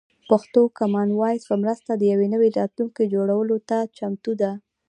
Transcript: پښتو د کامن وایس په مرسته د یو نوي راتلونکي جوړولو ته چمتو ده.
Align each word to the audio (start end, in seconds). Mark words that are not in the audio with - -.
پښتو 0.29 0.61
د 0.69 0.73
کامن 0.77 1.09
وایس 1.19 1.43
په 1.49 1.55
مرسته 1.63 1.91
د 1.95 2.01
یو 2.11 2.19
نوي 2.33 2.49
راتلونکي 2.59 3.03
جوړولو 3.13 3.57
ته 3.69 3.77
چمتو 3.97 4.31
ده. 4.41 4.51